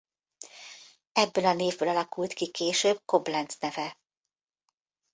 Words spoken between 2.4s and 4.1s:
később Koblenz neve.